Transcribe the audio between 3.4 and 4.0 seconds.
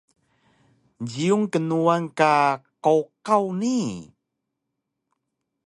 nii?